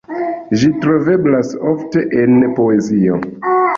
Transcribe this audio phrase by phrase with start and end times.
[0.61, 3.21] Ĝi troveblas ofte en poezio.